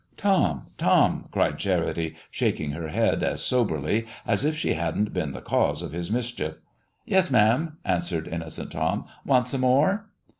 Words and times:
"Tom, 0.17 0.65
Tom!" 0.79 1.27
cried 1.31 1.59
Charity, 1.59 2.15
shaking 2.31 2.71
her 2.71 2.87
head 2.87 3.21
as 3.21 3.43
soberly 3.43 4.07
as 4.25 4.43
if 4.43 4.57
she 4.57 4.73
hadn't 4.73 5.13
been 5.13 5.31
the 5.31 5.41
cause 5.41 5.83
of 5.83 5.91
his 5.91 6.09
mischief. 6.09 6.55
"Yes, 7.05 7.29
ma'am," 7.29 7.77
answered 7.85 8.27
innocent 8.27 8.71
Tom. 8.71 9.05
"Want 9.27 9.47
some 9.47 9.61
more?" 9.61 10.09